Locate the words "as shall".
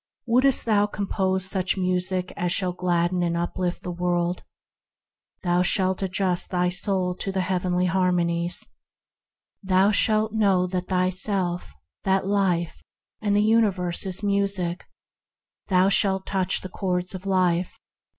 2.35-2.73